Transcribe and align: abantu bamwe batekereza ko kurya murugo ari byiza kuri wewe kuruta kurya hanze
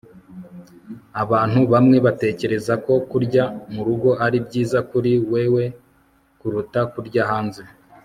abantu 1.23 1.59
bamwe 1.73 1.97
batekereza 2.05 2.73
ko 2.85 2.93
kurya 3.09 3.43
murugo 3.73 4.09
ari 4.25 4.37
byiza 4.45 4.79
kuri 4.89 5.11
wewe 5.31 5.63
kuruta 6.39 6.81
kurya 6.93 7.23
hanze 7.31 7.63